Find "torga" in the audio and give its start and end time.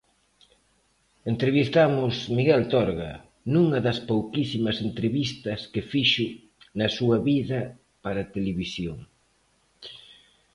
2.73-3.11